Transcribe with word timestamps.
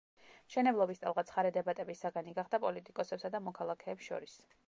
მშენებლობის 0.45 1.01
ტალღა 1.03 1.23
ცხარე 1.31 1.51
დებატების 1.57 2.01
საგანი 2.05 2.35
გახდა 2.39 2.61
პოლიტიკოსებსა 2.65 3.33
და 3.37 3.45
მოქალაქეებს 3.51 4.09
შორის. 4.11 4.39